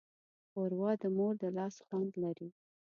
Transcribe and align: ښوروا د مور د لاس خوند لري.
ښوروا 0.49 0.91
د 1.01 1.03
مور 1.17 1.33
د 1.41 1.43
لاس 1.57 1.75
خوند 1.85 2.11
لري. 2.23 2.49